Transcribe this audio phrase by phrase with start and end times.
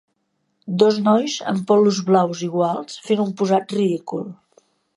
[0.83, 4.29] Dos nois amb polos blaus iguals fent un posat ridícul.